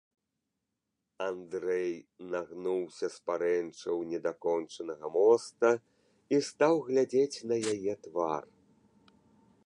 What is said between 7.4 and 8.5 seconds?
на яе твар.